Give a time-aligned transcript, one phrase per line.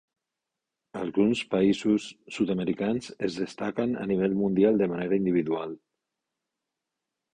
[1.01, 2.07] Alguns països
[2.37, 5.77] sud-americans es destaquen a nivell mundial de manera individual.